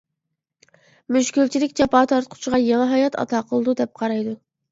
مۈشكۈلچىلىك 1.17 1.75
جاپا 1.81 2.01
تارتقۇچىغا 2.13 2.61
يېڭى 2.63 2.89
ھايات 2.95 3.21
ئاتا 3.25 3.45
قىلىدۇ، 3.51 3.79
دەپ 3.83 3.93
قارايدۇ. 4.01 4.35